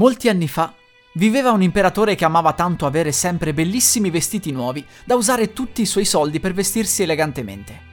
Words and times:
Molti 0.00 0.30
anni 0.30 0.48
fa 0.48 0.72
viveva 1.16 1.50
un 1.50 1.60
imperatore 1.60 2.14
che 2.14 2.24
amava 2.24 2.54
tanto 2.54 2.86
avere 2.86 3.12
sempre 3.12 3.52
bellissimi 3.52 4.08
vestiti 4.08 4.50
nuovi 4.50 4.82
da 5.04 5.14
usare 5.14 5.52
tutti 5.52 5.82
i 5.82 5.86
suoi 5.86 6.06
soldi 6.06 6.40
per 6.40 6.54
vestirsi 6.54 7.02
elegantemente. 7.02 7.88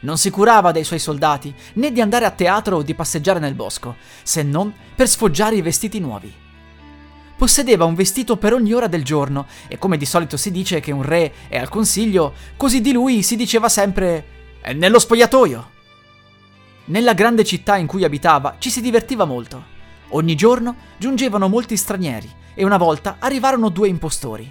Non 0.00 0.18
si 0.18 0.28
curava 0.28 0.70
dei 0.70 0.84
suoi 0.84 0.98
soldati, 0.98 1.54
né 1.74 1.92
di 1.92 2.02
andare 2.02 2.26
a 2.26 2.30
teatro 2.30 2.76
o 2.76 2.82
di 2.82 2.94
passeggiare 2.94 3.38
nel 3.38 3.54
bosco, 3.54 3.96
se 4.22 4.42
non 4.42 4.70
per 4.94 5.08
sfoggiare 5.08 5.56
i 5.56 5.62
vestiti 5.62 5.98
nuovi. 5.98 6.30
Possedeva 7.38 7.86
un 7.86 7.94
vestito 7.94 8.36
per 8.36 8.52
ogni 8.52 8.74
ora 8.74 8.86
del 8.86 9.02
giorno, 9.02 9.46
e 9.66 9.78
come 9.78 9.96
di 9.96 10.04
solito 10.04 10.36
si 10.36 10.50
dice 10.50 10.80
che 10.80 10.92
un 10.92 11.02
re 11.02 11.32
è 11.48 11.56
al 11.56 11.70
consiglio, 11.70 12.34
così 12.58 12.82
di 12.82 12.92
lui 12.92 13.22
si 13.22 13.36
diceva 13.36 13.70
sempre 13.70 14.26
è 14.60 14.74
nello 14.74 14.98
spogliatoio. 14.98 15.70
Nella 16.84 17.14
grande 17.14 17.44
città 17.44 17.78
in 17.78 17.86
cui 17.86 18.04
abitava 18.04 18.56
ci 18.58 18.68
si 18.68 18.82
divertiva 18.82 19.24
molto. 19.24 19.72
Ogni 20.10 20.34
giorno 20.34 20.76
giungevano 20.96 21.48
molti 21.48 21.76
stranieri 21.76 22.30
e 22.54 22.64
una 22.64 22.76
volta 22.76 23.16
arrivarono 23.18 23.68
due 23.68 23.88
impostori. 23.88 24.50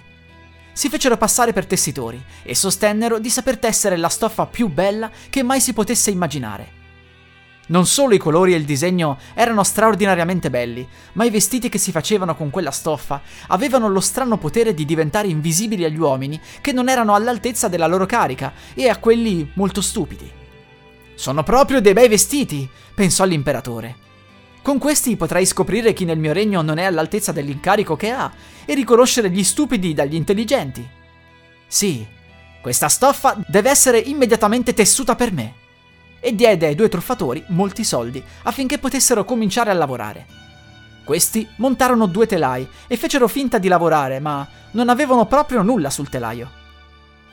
Si 0.72 0.88
fecero 0.88 1.16
passare 1.16 1.52
per 1.52 1.66
tessitori 1.66 2.22
e 2.42 2.54
sostennero 2.54 3.18
di 3.18 3.30
saper 3.30 3.58
tessere 3.58 3.96
la 3.96 4.08
stoffa 4.08 4.46
più 4.46 4.68
bella 4.68 5.10
che 5.30 5.42
mai 5.42 5.60
si 5.60 5.72
potesse 5.72 6.10
immaginare. 6.10 6.82
Non 7.66 7.86
solo 7.86 8.14
i 8.14 8.18
colori 8.18 8.52
e 8.52 8.56
il 8.56 8.64
disegno 8.64 9.16
erano 9.32 9.62
straordinariamente 9.62 10.50
belli, 10.50 10.86
ma 11.12 11.24
i 11.24 11.30
vestiti 11.30 11.70
che 11.70 11.78
si 11.78 11.92
facevano 11.92 12.36
con 12.36 12.50
quella 12.50 12.70
stoffa 12.70 13.22
avevano 13.46 13.88
lo 13.88 14.00
strano 14.00 14.36
potere 14.36 14.74
di 14.74 14.84
diventare 14.84 15.28
invisibili 15.28 15.84
agli 15.84 15.98
uomini 15.98 16.38
che 16.60 16.72
non 16.72 16.90
erano 16.90 17.14
all'altezza 17.14 17.68
della 17.68 17.86
loro 17.86 18.04
carica 18.04 18.52
e 18.74 18.88
a 18.88 18.98
quelli 18.98 19.50
molto 19.54 19.80
stupidi. 19.80 20.30
Sono 21.14 21.42
proprio 21.42 21.80
dei 21.80 21.94
bei 21.94 22.08
vestiti, 22.08 22.68
pensò 22.94 23.24
l'imperatore. 23.24 23.96
Con 24.64 24.78
questi 24.78 25.14
potrai 25.16 25.44
scoprire 25.44 25.92
chi 25.92 26.06
nel 26.06 26.18
mio 26.18 26.32
regno 26.32 26.62
non 26.62 26.78
è 26.78 26.84
all'altezza 26.84 27.32
dell'incarico 27.32 27.96
che 27.96 28.08
ha 28.08 28.32
e 28.64 28.72
riconoscere 28.72 29.28
gli 29.28 29.44
stupidi 29.44 29.92
dagli 29.92 30.14
intelligenti. 30.14 30.88
Sì, 31.66 32.06
questa 32.62 32.88
stoffa 32.88 33.36
deve 33.46 33.68
essere 33.68 33.98
immediatamente 33.98 34.72
tessuta 34.72 35.16
per 35.16 35.32
me. 35.32 35.52
E 36.18 36.34
diede 36.34 36.66
ai 36.66 36.74
due 36.74 36.88
truffatori 36.88 37.44
molti 37.48 37.84
soldi 37.84 38.24
affinché 38.44 38.78
potessero 38.78 39.26
cominciare 39.26 39.70
a 39.70 39.74
lavorare. 39.74 40.26
Questi 41.04 41.46
montarono 41.56 42.06
due 42.06 42.24
telai 42.24 42.66
e 42.86 42.96
fecero 42.96 43.28
finta 43.28 43.58
di 43.58 43.68
lavorare, 43.68 44.18
ma 44.18 44.48
non 44.70 44.88
avevano 44.88 45.26
proprio 45.26 45.60
nulla 45.60 45.90
sul 45.90 46.08
telaio. 46.08 46.50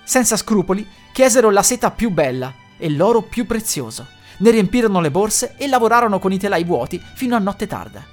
Senza 0.03 0.36
scrupoli, 0.36 0.86
chiesero 1.13 1.50
la 1.50 1.63
seta 1.63 1.91
più 1.91 2.09
bella 2.09 2.53
e 2.78 2.89
l'oro 2.89 3.22
più 3.22 3.45
prezioso 3.45 4.19
ne 4.42 4.52
riempirono 4.52 5.00
le 5.00 5.09
borse 5.09 5.56
e 5.58 5.67
lavorarono 5.67 6.20
con 6.20 6.31
i 6.31 6.38
telai 6.38 6.64
vuoti 6.64 7.02
fino 7.16 7.36
a 7.36 7.39
notte 7.39 7.66
tarda. 7.67 8.03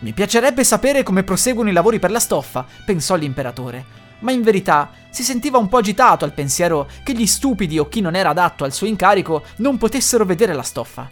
Mi 0.00 0.12
piacerebbe 0.12 0.64
sapere 0.64 1.02
come 1.02 1.24
proseguono 1.24 1.68
i 1.68 1.74
lavori 1.74 1.98
per 1.98 2.10
la 2.10 2.20
stoffa, 2.20 2.64
pensò 2.84 3.16
l'imperatore, 3.16 3.84
ma 4.20 4.32
in 4.32 4.42
verità 4.42 4.90
si 5.10 5.22
sentiva 5.22 5.58
un 5.58 5.68
po' 5.68 5.78
agitato 5.78 6.24
al 6.24 6.32
pensiero 6.32 6.88
che 7.02 7.12
gli 7.12 7.26
stupidi 7.26 7.78
o 7.78 7.88
chi 7.88 8.00
non 8.00 8.14
era 8.14 8.30
adatto 8.30 8.64
al 8.64 8.72
suo 8.72 8.86
incarico 8.86 9.42
non 9.56 9.76
potessero 9.76 10.24
vedere 10.24 10.54
la 10.54 10.62
stoffa. 10.62 11.10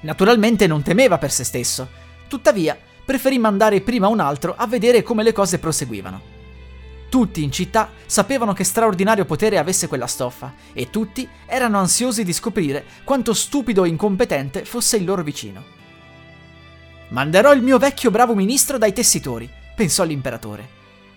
Naturalmente 0.00 0.66
non 0.66 0.82
temeva 0.82 1.18
per 1.18 1.30
se 1.30 1.44
stesso, 1.44 1.88
tuttavia 2.28 2.76
preferì 3.04 3.38
mandare 3.38 3.80
prima 3.80 4.08
un 4.08 4.20
altro 4.20 4.54
a 4.56 4.66
vedere 4.66 5.02
come 5.02 5.22
le 5.22 5.32
cose 5.32 5.58
proseguivano. 5.58 6.33
Tutti 7.14 7.44
in 7.44 7.52
città 7.52 7.92
sapevano 8.06 8.54
che 8.54 8.64
straordinario 8.64 9.24
potere 9.24 9.58
avesse 9.58 9.86
quella 9.86 10.08
stoffa 10.08 10.52
e 10.72 10.90
tutti 10.90 11.28
erano 11.46 11.78
ansiosi 11.78 12.24
di 12.24 12.32
scoprire 12.32 12.84
quanto 13.04 13.32
stupido 13.34 13.84
e 13.84 13.88
incompetente 13.88 14.64
fosse 14.64 14.96
il 14.96 15.04
loro 15.04 15.22
vicino. 15.22 15.62
Manderò 17.10 17.52
il 17.52 17.62
mio 17.62 17.78
vecchio 17.78 18.10
bravo 18.10 18.34
ministro 18.34 18.78
dai 18.78 18.92
tessitori, 18.92 19.48
pensò 19.76 20.02
l'imperatore. 20.02 20.68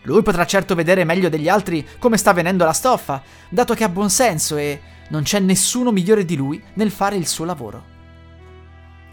Lui 0.03 0.21
potrà 0.21 0.45
certo 0.45 0.75
vedere 0.75 1.03
meglio 1.03 1.29
degli 1.29 1.49
altri 1.49 1.83
come 1.97 2.17
sta 2.17 2.31
venendo 2.31 2.63
la 2.63 2.73
stoffa, 2.73 3.23
dato 3.49 3.73
che 3.73 3.83
ha 3.83 3.89
buon 3.89 4.11
senso 4.11 4.55
e 4.55 4.79
non 5.07 5.23
c'è 5.23 5.39
nessuno 5.39 5.91
migliore 5.91 6.25
di 6.25 6.35
lui 6.35 6.61
nel 6.75 6.91
fare 6.91 7.15
il 7.15 7.25
suo 7.25 7.43
lavoro. 7.43 7.83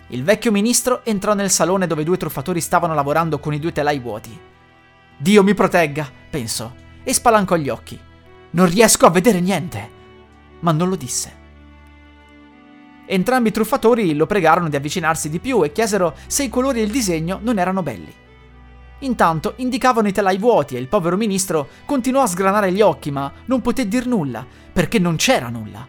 Il 0.09 0.23
vecchio 0.23 0.53
ministro 0.53 1.03
entrò 1.03 1.33
nel 1.33 1.50
salone 1.50 1.87
dove 1.87 2.05
due 2.05 2.19
truffatori 2.19 2.61
stavano 2.61 2.93
lavorando 2.93 3.39
con 3.39 3.55
i 3.55 3.59
due 3.59 3.73
telai 3.73 3.99
vuoti. 3.99 4.53
Dio 5.16 5.42
mi 5.42 5.54
protegga, 5.54 6.10
pensò, 6.30 6.72
e 7.02 7.12
spalancò 7.12 7.56
gli 7.56 7.69
occhi. 7.69 7.98
Non 8.50 8.69
riesco 8.69 9.06
a 9.06 9.10
vedere 9.10 9.41
niente. 9.41 9.91
Ma 10.60 10.72
non 10.72 10.88
lo 10.88 10.97
disse. 10.97 11.42
Entrambi 13.06 13.50
i 13.50 13.52
truffatori 13.52 14.14
lo 14.14 14.26
pregarono 14.26 14.69
di 14.69 14.76
avvicinarsi 14.76 15.28
di 15.28 15.38
più 15.38 15.62
e 15.62 15.72
chiesero 15.72 16.16
se 16.26 16.44
i 16.44 16.48
colori 16.48 16.80
il 16.80 16.91
disegno 16.91 17.38
non 17.42 17.58
erano 17.58 17.82
belli. 17.82 18.12
Intanto 19.00 19.54
indicavano 19.56 20.08
i 20.08 20.12
telai 20.12 20.38
vuoti 20.38 20.76
e 20.76 20.80
il 20.80 20.88
povero 20.88 21.16
ministro 21.16 21.69
continuò 21.84 22.22
a 22.22 22.26
sgranare 22.26 22.72
gli 22.72 22.81
occhi, 22.81 23.10
ma 23.10 23.31
non 23.46 23.60
poté 23.60 23.86
dir 23.86 24.06
nulla, 24.06 24.46
perché 24.72 24.98
non 24.98 25.16
c'era 25.16 25.48
nulla. 25.48 25.86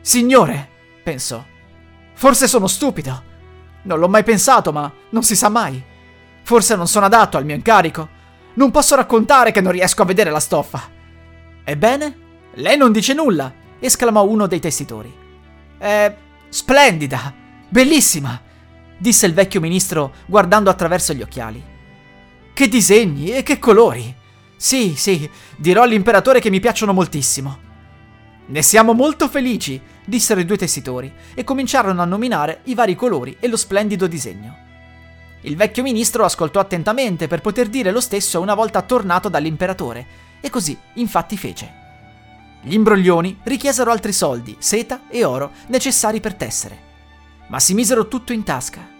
Signore, 0.00 0.68
pensò, 1.02 1.44
forse 2.14 2.46
sono 2.46 2.68
stupido. 2.68 3.22
Non 3.82 3.98
l'ho 3.98 4.08
mai 4.08 4.22
pensato, 4.22 4.70
ma 4.72 4.90
non 5.10 5.22
si 5.22 5.34
sa 5.34 5.48
mai. 5.48 5.82
Forse 6.48 6.76
non 6.76 6.88
sono 6.88 7.04
adatto 7.04 7.36
al 7.36 7.44
mio 7.44 7.54
incarico. 7.54 8.08
Non 8.54 8.70
posso 8.70 8.94
raccontare 8.96 9.52
che 9.52 9.60
non 9.60 9.70
riesco 9.70 10.00
a 10.00 10.06
vedere 10.06 10.30
la 10.30 10.40
stoffa. 10.40 10.80
Ebbene, 11.62 12.16
lei 12.54 12.74
non 12.78 12.90
dice 12.90 13.12
nulla, 13.12 13.52
esclamò 13.78 14.24
uno 14.24 14.46
dei 14.46 14.58
tessitori. 14.58 15.14
È 15.76 16.16
splendida, 16.48 17.34
bellissima, 17.68 18.40
disse 18.96 19.26
il 19.26 19.34
vecchio 19.34 19.60
ministro 19.60 20.14
guardando 20.24 20.70
attraverso 20.70 21.12
gli 21.12 21.20
occhiali. 21.20 21.62
Che 22.54 22.68
disegni 22.68 23.32
e 23.32 23.42
che 23.42 23.58
colori! 23.58 24.16
Sì, 24.56 24.94
sì, 24.96 25.30
dirò 25.54 25.82
all'imperatore 25.82 26.40
che 26.40 26.48
mi 26.48 26.60
piacciono 26.60 26.94
moltissimo. 26.94 27.58
Ne 28.46 28.62
siamo 28.62 28.94
molto 28.94 29.28
felici, 29.28 29.78
dissero 30.02 30.40
i 30.40 30.46
due 30.46 30.56
tessitori 30.56 31.12
e 31.34 31.44
cominciarono 31.44 32.00
a 32.00 32.06
nominare 32.06 32.60
i 32.64 32.74
vari 32.74 32.94
colori 32.94 33.36
e 33.38 33.48
lo 33.48 33.58
splendido 33.58 34.06
disegno. 34.06 34.67
Il 35.42 35.56
vecchio 35.56 35.84
ministro 35.84 36.24
ascoltò 36.24 36.58
attentamente 36.58 37.28
per 37.28 37.40
poter 37.40 37.68
dire 37.68 37.92
lo 37.92 38.00
stesso 38.00 38.40
una 38.40 38.54
volta 38.54 38.82
tornato 38.82 39.28
dall'imperatore, 39.28 40.06
e 40.40 40.50
così 40.50 40.76
infatti 40.94 41.36
fece. 41.36 41.86
Gli 42.60 42.74
imbroglioni 42.74 43.38
richiesero 43.44 43.92
altri 43.92 44.12
soldi, 44.12 44.56
seta 44.58 45.02
e 45.08 45.24
oro 45.24 45.52
necessari 45.68 46.20
per 46.20 46.34
tessere, 46.34 46.78
ma 47.48 47.60
si 47.60 47.74
misero 47.74 48.08
tutto 48.08 48.32
in 48.32 48.42
tasca. 48.42 48.96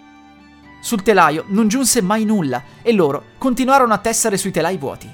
Sul 0.81 1.03
telaio 1.03 1.45
non 1.49 1.67
giunse 1.67 2.01
mai 2.03 2.25
nulla 2.25 2.63
e 2.83 2.93
loro 2.93 3.25
continuarono 3.37 3.93
a 3.93 3.99
tessere 3.99 4.37
sui 4.37 4.53
telai 4.53 4.79
vuoti. 4.79 5.13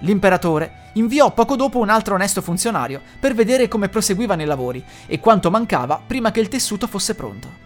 L'imperatore 0.00 0.90
inviò 0.94 1.32
poco 1.32 1.54
dopo 1.54 1.78
un 1.78 1.90
altro 1.90 2.14
onesto 2.14 2.42
funzionario 2.42 3.00
per 3.20 3.34
vedere 3.34 3.68
come 3.68 3.88
proseguivano 3.88 4.42
i 4.42 4.46
lavori 4.46 4.84
e 5.06 5.20
quanto 5.20 5.48
mancava 5.48 6.02
prima 6.04 6.32
che 6.32 6.40
il 6.40 6.48
tessuto 6.48 6.88
fosse 6.88 7.14
pronto. 7.14 7.63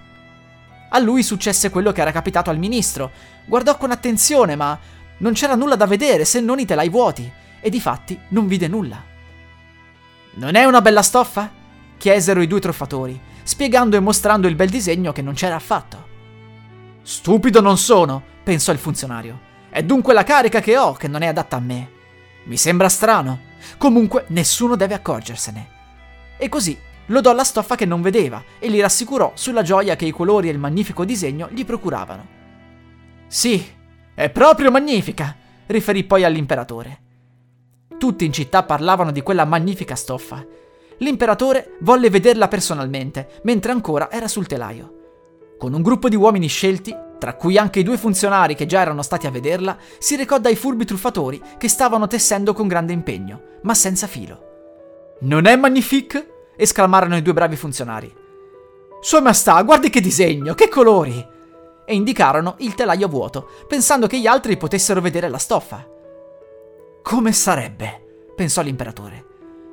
A 0.91 0.99
lui 0.99 1.23
successe 1.23 1.71
quello 1.71 1.93
che 1.93 2.01
era 2.01 2.13
capitato 2.13 2.51
al 2.51 2.59
ministro. 2.59 3.11
Guardò 3.45 3.77
con 3.77 3.91
attenzione, 3.91 4.57
ma 4.57 4.79
non 5.19 5.33
c'era 5.33 5.55
nulla 5.55 5.77
da 5.77 5.87
vedere 5.87 6.25
se 6.25 6.41
non 6.41 6.59
i 6.59 6.65
telai 6.65 6.89
vuoti, 6.89 7.31
e 7.61 7.71
difatti 7.71 8.19
non 8.29 8.47
vide 8.47 8.69
nulla. 8.69 9.03
Non 10.35 10.55
è 10.55 10.65
una 10.65 10.81
bella 10.81 11.03
stoffa? 11.03 11.57
chiesero 11.99 12.41
i 12.41 12.47
due 12.47 12.61
truffatori, 12.61 13.21
spiegando 13.43 13.97
e 13.97 14.01
mostrando 14.01 14.47
il 14.47 14.55
bel 14.55 14.69
disegno 14.71 15.13
che 15.13 15.23
non 15.23 15.35
c'era 15.35 15.57
affatto. 15.57 16.07
Stupido 17.03 17.61
non 17.61 17.77
sono, 17.77 18.23
pensò 18.43 18.71
il 18.71 18.79
funzionario. 18.79 19.47
È 19.69 19.83
dunque 19.83 20.15
la 20.15 20.25
carica 20.25 20.61
che 20.61 20.79
ho 20.79 20.93
che 20.93 21.09
non 21.09 21.23
è 21.23 21.27
adatta 21.27 21.57
a 21.57 21.61
me. 21.61 21.91
Mi 22.45 22.57
sembra 22.57 22.89
strano. 22.89 23.47
Comunque 23.77 24.25
nessuno 24.29 24.77
deve 24.77 24.95
accorgersene. 24.95 25.69
E 26.39 26.49
così 26.49 26.79
lodò 27.09 27.33
la 27.33 27.45
stoffa 27.45 27.75
che 27.75 27.85
non 27.85 28.01
vedeva 28.01 28.43
e 28.59 28.69
li 28.69 28.81
rassicurò 28.81 29.33
sulla 29.35 29.63
gioia 29.63 29.97
che 29.97 30.07
i 30.07 30.11
colori 30.11 30.49
e 30.49 30.53
il 30.53 30.59
magnifico 30.59 31.05
disegno 31.05 31.49
gli 31.51 31.65
procuravano. 31.65 32.37
Sì, 33.27 33.65
è 34.15 34.31
proprio 34.31 34.71
magnifica, 34.71 35.37
riferì 35.67 36.05
poi 36.05 36.25
all'imperatore. 36.25 37.03
Tutti 37.99 38.25
in 38.25 38.33
città 38.33 38.63
parlavano 38.63 39.11
di 39.11 39.23
quella 39.23 39.45
magnifica 39.45 39.95
stoffa. 39.95 40.45
L'imperatore 40.99 41.77
volle 41.81 42.11
vederla 42.11 42.49
personalmente, 42.49 43.41
mentre 43.43 43.73
ancora 43.73 44.11
era 44.11 44.29
sul 44.29 44.47
telaio. 44.47 44.95
Con 45.59 45.75
un 45.75 45.83
gruppo 45.83 46.09
di 46.09 46.17
uomini 46.17 46.47
scelti, 46.47 46.95
tra 47.19 47.35
cui 47.35 47.59
anche 47.59 47.81
i 47.81 47.83
due 47.83 47.99
funzionari 47.99 48.55
che 48.55 48.67
già 48.67 48.81
erano 48.81 49.03
stati 49.03 49.27
a 49.27 49.31
vederla, 49.31 49.77
si 49.99 50.17
recò 50.17 50.39
dai 50.39 50.55
furbi 50.55 50.85
truffatori 50.85 51.41
che 51.59 51.69
stavano 51.69 52.07
tessendo 52.07 52.53
con 52.53 52.69
grande 52.69 52.93
impegno, 52.93 53.43
ma 53.63 53.75
senza 53.75 54.07
filo. 54.07 55.17
Non 55.21 55.47
è 55.47 55.57
magnifique? 55.57 56.38
Esclamarono 56.59 57.17
i 57.17 57.23
due 57.23 57.33
bravi 57.33 57.55
funzionari. 57.55 58.13
Sua 59.01 59.21
Maestà, 59.21 59.63
guardi 59.63 59.91
che 59.91 60.01
disegno, 60.01 60.55
che 60.55 60.69
colori! 60.69 61.25
E 61.87 61.95
indicarono 61.95 62.57
il 62.59 62.75
telaio 62.75 63.07
vuoto, 63.09 63.49
pensando 63.67 64.09
che 64.09 64.19
gli 64.19 64.27
altri 64.27 64.57
potessero 64.57 65.01
vedere 65.01 65.29
la 65.29 65.39
stoffa. 65.39 65.87
Come 67.03 67.33
sarebbe? 67.33 68.33
pensò 68.35 68.61
l'imperatore. 68.61 69.25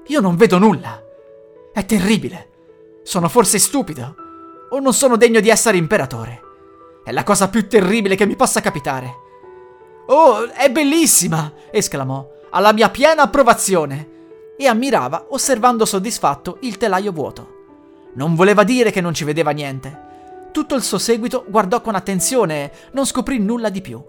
Io 0.07 0.21
non 0.21 0.35
vedo 0.35 0.59
nulla. 0.59 1.03
È 1.73 1.85
terribile. 1.85 2.49
Sono 3.03 3.27
forse 3.27 3.59
stupido? 3.59 4.15
O 4.69 4.79
non 4.79 4.93
sono 4.93 5.17
degno 5.17 5.39
di 5.39 5.49
essere 5.49 5.77
imperatore? 5.77 6.41
È 7.03 7.11
la 7.11 7.23
cosa 7.23 7.49
più 7.49 7.67
terribile 7.67 8.15
che 8.15 8.25
mi 8.25 8.35
possa 8.35 8.61
capitare. 8.61 9.23
Oh, 10.07 10.49
è 10.51 10.71
bellissima! 10.71 11.51
esclamò, 11.71 12.27
ha 12.51 12.59
la 12.59 12.73
mia 12.73 12.89
piena 12.89 13.23
approvazione. 13.23 14.14
E 14.57 14.67
ammirava, 14.67 15.27
osservando 15.29 15.85
soddisfatto, 15.85 16.57
il 16.61 16.77
telaio 16.77 17.11
vuoto. 17.11 17.53
Non 18.13 18.35
voleva 18.35 18.63
dire 18.63 18.91
che 18.91 19.01
non 19.01 19.13
ci 19.13 19.23
vedeva 19.23 19.51
niente. 19.51 20.03
Tutto 20.51 20.75
il 20.75 20.83
suo 20.83 20.97
seguito 20.97 21.43
guardò 21.47 21.81
con 21.81 21.95
attenzione 21.95 22.63
e 22.63 22.71
non 22.93 23.05
scoprì 23.05 23.39
nulla 23.39 23.69
di 23.69 23.81
più. 23.81 24.01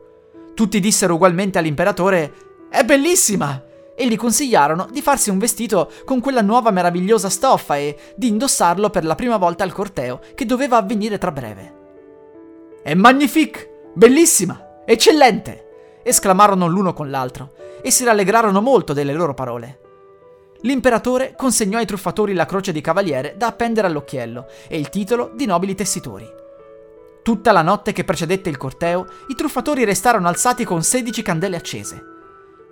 Tutti 0.54 0.78
dissero 0.78 1.14
ugualmente 1.14 1.58
all'imperatore: 1.58 2.32
È 2.70 2.84
bellissima! 2.84 3.62
e 3.98 4.06
gli 4.06 4.16
consigliarono 4.16 4.86
di 4.90 5.00
farsi 5.00 5.30
un 5.30 5.38
vestito 5.38 5.90
con 6.04 6.20
quella 6.20 6.42
nuova 6.42 6.70
meravigliosa 6.70 7.30
stoffa 7.30 7.78
e 7.78 7.96
di 8.14 8.28
indossarlo 8.28 8.90
per 8.90 9.06
la 9.06 9.14
prima 9.14 9.38
volta 9.38 9.64
al 9.64 9.72
corteo 9.72 10.20
che 10.34 10.44
doveva 10.44 10.76
avvenire 10.76 11.16
tra 11.16 11.32
breve. 11.32 11.74
È 12.82 12.94
magnifique! 12.94 13.90
Bellissima! 13.94 14.82
Eccellente! 14.84 16.00
esclamarono 16.04 16.68
l'uno 16.68 16.92
con 16.92 17.10
l'altro 17.10 17.54
e 17.82 17.90
si 17.90 18.04
rallegrarono 18.04 18.60
molto 18.60 18.92
delle 18.92 19.14
loro 19.14 19.34
parole. 19.34 19.80
L'imperatore 20.62 21.34
consegnò 21.36 21.78
ai 21.78 21.86
truffatori 21.86 22.32
la 22.32 22.46
croce 22.46 22.72
di 22.72 22.80
cavaliere 22.80 23.34
da 23.36 23.48
appendere 23.48 23.86
all'occhiello 23.86 24.46
e 24.68 24.78
il 24.78 24.88
titolo 24.88 25.30
di 25.34 25.46
nobili 25.46 25.74
tessitori. 25.74 26.28
Tutta 27.22 27.52
la 27.52 27.62
notte 27.62 27.92
che 27.92 28.04
precedette 28.04 28.48
il 28.48 28.56
corteo, 28.56 29.06
i 29.28 29.34
truffatori 29.34 29.84
restarono 29.84 30.28
alzati 30.28 30.64
con 30.64 30.82
16 30.82 31.22
candele 31.22 31.56
accese. 31.56 32.04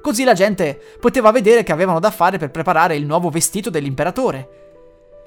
Così 0.00 0.22
la 0.22 0.34
gente 0.34 0.80
poteva 1.00 1.30
vedere 1.30 1.62
che 1.62 1.72
avevano 1.72 1.98
da 1.98 2.10
fare 2.10 2.38
per 2.38 2.50
preparare 2.50 2.94
il 2.94 3.06
nuovo 3.06 3.30
vestito 3.30 3.70
dell'imperatore. 3.70 4.48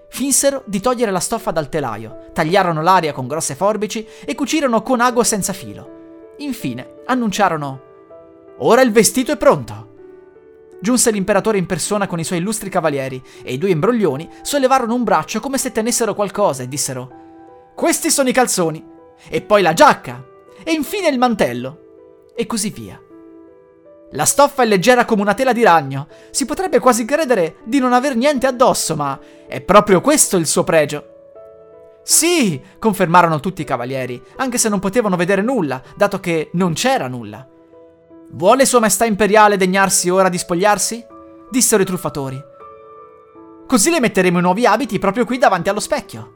Finsero 0.10 0.64
di 0.66 0.80
togliere 0.80 1.12
la 1.12 1.20
stoffa 1.20 1.52
dal 1.52 1.68
telaio, 1.68 2.30
tagliarono 2.32 2.82
l'aria 2.82 3.12
con 3.12 3.28
grosse 3.28 3.56
forbici 3.56 4.08
e 4.24 4.34
cucirono 4.34 4.82
con 4.82 5.02
ago 5.02 5.24
senza 5.24 5.52
filo. 5.52 6.36
Infine 6.38 7.02
annunciarono: 7.08 7.82
Ora 8.60 8.82
il 8.82 8.92
vestito 8.92 9.32
è 9.32 9.38
pronto! 9.38 9.87
Giunse 10.80 11.12
l'imperatore 11.12 11.58
in 11.58 11.66
persona 11.66 12.06
con 12.06 12.20
i 12.20 12.24
suoi 12.24 12.40
illustri 12.40 12.70
cavalieri 12.70 13.22
e 13.44 13.54
i 13.54 13.58
due 13.58 13.72
imbroglioni 13.72 14.30
sollevarono 14.42 14.94
un 14.94 15.04
braccio 15.04 15.40
come 15.40 15.58
se 15.58 15.72
tenessero 15.72 16.14
qualcosa 16.14 16.64
e 16.64 16.68
dissero: 16.68 17.72
Questi 17.76 18.12
sono 18.12 18.30
i 18.30 18.34
calzoni, 18.34 18.86
e 19.30 19.42
poi 19.42 19.62
la 19.62 19.74
giacca, 19.74 20.24
e 20.64 20.72
infine 20.72 21.08
il 21.08 21.18
mantello, 21.18 22.34
e 22.36 22.46
così 22.46 22.70
via. 22.70 23.02
La 24.12 24.26
stoffa 24.26 24.64
è 24.64 24.66
leggera 24.66 25.04
come 25.04 25.22
una 25.22 25.34
tela 25.34 25.52
di 25.52 25.64
ragno. 25.64 26.08
Si 26.32 26.46
potrebbe 26.46 26.80
quasi 26.80 27.04
credere 27.04 27.58
di 27.66 27.80
non 27.80 27.92
aver 27.92 28.16
niente 28.16 28.48
addosso, 28.48 28.96
ma 28.96 29.20
è 29.48 29.60
proprio 29.60 30.00
questo 30.00 30.38
il 30.38 30.48
suo 30.48 30.64
pregio. 30.64 31.16
Sì, 32.04 32.62
confermarono 32.80 33.42
tutti 33.42 33.64
i 33.64 33.66
cavalieri, 33.66 34.22
anche 34.38 34.58
se 34.58 34.70
non 34.70 34.80
potevano 34.80 35.18
vedere 35.18 35.42
nulla, 35.42 35.82
dato 35.96 36.22
che 36.22 36.52
non 36.54 36.72
c'era 36.72 37.08
nulla. 37.08 37.46
Vuole 38.30 38.66
Sua 38.66 38.80
Maestà 38.80 39.06
Imperiale 39.06 39.58
degnarsi 39.58 40.10
ora 40.10 40.30
di 40.30 40.38
spogliarsi? 40.38 41.06
dissero 41.50 41.82
i 41.82 41.86
truffatori. 41.86 42.40
Così 43.66 43.90
le 43.90 44.02
metteremo 44.02 44.40
i 44.40 44.42
nuovi 44.42 44.66
abiti 44.66 45.00
proprio 45.00 45.26
qui 45.26 45.38
davanti 45.38 45.70
allo 45.70 45.80
specchio. 45.80 46.34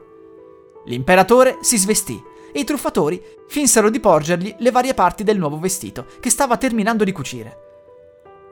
L'imperatore 0.86 1.58
si 1.60 1.76
svestì 1.76 2.20
e 2.50 2.60
i 2.60 2.64
truffatori 2.64 3.22
finsero 3.46 3.90
di 3.90 4.00
porgergli 4.00 4.54
le 4.58 4.70
varie 4.70 4.94
parti 4.94 5.22
del 5.22 5.38
nuovo 5.38 5.58
vestito 5.58 6.06
che 6.18 6.30
stava 6.30 6.56
terminando 6.56 7.04
di 7.04 7.12
cucire. 7.12 7.58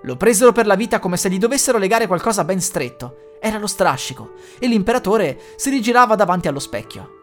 Lo 0.03 0.17
presero 0.17 0.53
per 0.53 0.67
la 0.67 0.77
vita 0.77 0.99
come 0.99 1.17
se 1.17 1.31
gli 1.31 1.39
dovessero 1.39 1.79
legare 1.79 2.07
qualcosa 2.07 2.45
ben 2.45 2.61
stretto. 2.61 3.39
Era 3.41 3.59
lo 3.59 3.67
strascico 3.67 4.33
e 4.59 4.67
l'imperatore 4.67 5.41
si 5.57 5.71
rigirava 5.71 6.15
davanti 6.15 6.47
allo 6.47 6.59
specchio. 6.59 7.19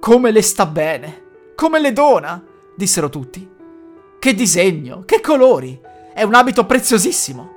Come 0.00 0.30
le 0.30 0.42
sta 0.42 0.66
bene! 0.66 1.24
Come 1.56 1.80
le 1.80 1.92
dona! 1.92 2.44
dissero 2.74 3.08
tutti. 3.08 3.54
Che 4.18 4.34
disegno! 4.34 5.02
Che 5.04 5.20
colori! 5.20 5.80
È 6.12 6.22
un 6.22 6.34
abito 6.34 6.66
preziosissimo! 6.66 7.54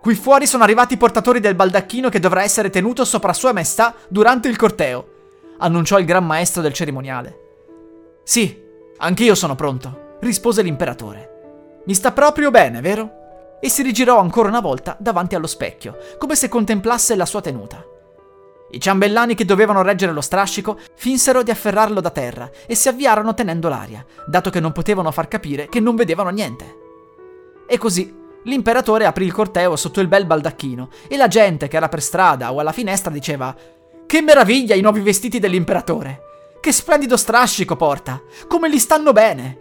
Qui 0.00 0.14
fuori 0.14 0.46
sono 0.46 0.62
arrivati 0.62 0.94
i 0.94 0.98
portatori 0.98 1.40
del 1.40 1.54
baldacchino 1.54 2.08
che 2.08 2.20
dovrà 2.20 2.42
essere 2.42 2.70
tenuto 2.70 3.04
sopra 3.04 3.32
Sua 3.32 3.52
Maestà 3.52 3.94
durante 4.08 4.48
il 4.48 4.56
corteo 4.56 5.18
annunciò 5.60 5.98
il 5.98 6.04
gran 6.04 6.26
maestro 6.26 6.62
del 6.62 6.72
cerimoniale. 6.72 7.38
Sì, 8.22 8.62
anch'io 8.98 9.34
sono 9.34 9.54
pronto, 9.54 10.16
rispose 10.20 10.62
l'imperatore. 10.62 11.82
Mi 11.86 11.94
sta 11.94 12.12
proprio 12.12 12.50
bene, 12.50 12.80
vero? 12.80 13.18
E 13.60 13.68
si 13.68 13.82
rigirò 13.82 14.18
ancora 14.18 14.48
una 14.48 14.60
volta 14.60 14.96
davanti 14.98 15.34
allo 15.34 15.46
specchio, 15.46 15.96
come 16.18 16.34
se 16.34 16.48
contemplasse 16.48 17.14
la 17.14 17.26
sua 17.26 17.40
tenuta. 17.40 17.84
I 18.72 18.80
ciambellani 18.80 19.34
che 19.34 19.44
dovevano 19.44 19.82
reggere 19.82 20.12
lo 20.12 20.20
strascico 20.20 20.78
finsero 20.94 21.42
di 21.42 21.50
afferrarlo 21.50 22.00
da 22.00 22.10
terra 22.10 22.50
e 22.66 22.74
si 22.74 22.88
avviarono 22.88 23.34
tenendo 23.34 23.68
l'aria, 23.68 24.04
dato 24.26 24.50
che 24.50 24.60
non 24.60 24.72
potevano 24.72 25.10
far 25.10 25.26
capire 25.26 25.68
che 25.68 25.80
non 25.80 25.96
vedevano 25.96 26.30
niente. 26.30 26.78
E 27.66 27.78
così 27.78 28.14
l'imperatore 28.44 29.06
aprì 29.06 29.24
il 29.24 29.32
corteo 29.32 29.76
sotto 29.76 30.00
il 30.00 30.08
bel 30.08 30.24
baldacchino 30.24 30.88
e 31.08 31.16
la 31.16 31.28
gente 31.28 31.68
che 31.68 31.76
era 31.76 31.88
per 31.88 32.00
strada 32.00 32.52
o 32.52 32.60
alla 32.60 32.72
finestra 32.72 33.10
diceva 33.10 33.54
che 34.06 34.22
meraviglia 34.22 34.74
i 34.74 34.80
nuovi 34.80 35.00
vestiti 35.00 35.38
dell'imperatore! 35.38 36.22
Che 36.60 36.72
splendido 36.72 37.16
strascico 37.16 37.76
porta! 37.76 38.20
Come 38.48 38.70
gli 38.70 38.78
stanno 38.78 39.12
bene! 39.12 39.58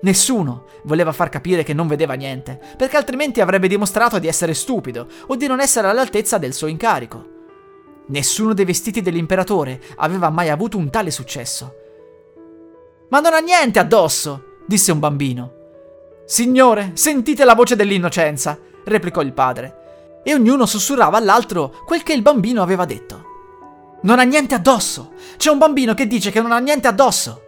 Nessuno 0.00 0.64
voleva 0.82 1.12
far 1.12 1.28
capire 1.28 1.64
che 1.64 1.74
non 1.74 1.88
vedeva 1.88 2.14
niente, 2.14 2.60
perché 2.76 2.96
altrimenti 2.96 3.40
avrebbe 3.40 3.66
dimostrato 3.66 4.18
di 4.18 4.28
essere 4.28 4.54
stupido 4.54 5.06
o 5.26 5.34
di 5.34 5.46
non 5.46 5.60
essere 5.60 5.88
all'altezza 5.88 6.38
del 6.38 6.54
suo 6.54 6.68
incarico. 6.68 7.37
Nessuno 8.08 8.54
dei 8.54 8.64
vestiti 8.64 9.00
dell'imperatore 9.02 9.80
aveva 9.96 10.30
mai 10.30 10.48
avuto 10.48 10.78
un 10.78 10.90
tale 10.90 11.10
successo. 11.10 11.74
Ma 13.10 13.20
non 13.20 13.34
ha 13.34 13.38
niente 13.38 13.78
addosso, 13.78 14.58
disse 14.66 14.92
un 14.92 14.98
bambino. 14.98 15.52
Signore, 16.24 16.92
sentite 16.94 17.44
la 17.44 17.54
voce 17.54 17.76
dell'innocenza, 17.76 18.58
replicò 18.84 19.20
il 19.20 19.32
padre, 19.32 20.20
e 20.22 20.34
ognuno 20.34 20.66
sussurrava 20.66 21.16
all'altro 21.16 21.82
quel 21.86 22.02
che 22.02 22.12
il 22.12 22.22
bambino 22.22 22.62
aveva 22.62 22.84
detto. 22.84 23.26
Non 24.02 24.18
ha 24.18 24.22
niente 24.22 24.54
addosso. 24.54 25.12
C'è 25.36 25.50
un 25.50 25.58
bambino 25.58 25.94
che 25.94 26.06
dice 26.06 26.30
che 26.30 26.40
non 26.40 26.52
ha 26.52 26.58
niente 26.58 26.86
addosso. 26.86 27.42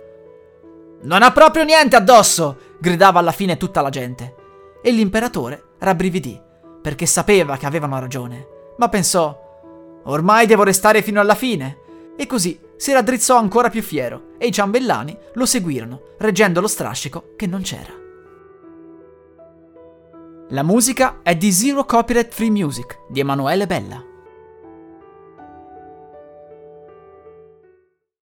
Non 1.03 1.23
ha 1.23 1.31
proprio 1.31 1.65
niente 1.65 1.97
addosso! 1.97 2.69
gridava 2.79 3.19
alla 3.19 3.33
fine 3.33 3.57
tutta 3.57 3.81
la 3.81 3.91
gente. 3.91 4.35
E 4.83 4.91
l'imperatore 4.91 5.73
rabbrividì, 5.79 6.41
perché 6.83 7.07
sapeva 7.07 7.57
che 7.57 7.67
avevano 7.67 7.99
ragione, 7.99 8.47
ma 8.79 8.89
pensò, 8.89 9.50
ormai 10.05 10.47
devo 10.47 10.63
restare 10.63 11.03
fino 11.03 11.21
alla 11.21 11.35
fine. 11.35 11.79
E 12.17 12.27
così 12.27 12.59
si 12.77 12.93
raddrizzò 12.93 13.37
ancora 13.37 13.71
più 13.71 13.83
fiero 13.83 14.33
e 14.39 14.47
i 14.47 14.53
ciambellani 14.53 15.17
lo 15.35 15.47
seguirono, 15.47 16.03
reggendo 16.19 16.61
lo 16.61 16.67
strascico 16.67 17.35
che 17.37 17.47
non 17.47 17.63
c'era. 17.63 17.99
La 20.49 20.63
musica 20.63 21.21
è 21.23 21.37
di 21.37 21.53
Zero 21.53 21.85
Copyright 21.85 22.33
Free 22.33 22.51
Music 22.51 22.99
di 23.09 23.21
Emanuele 23.21 23.67
Bella. 23.67 24.10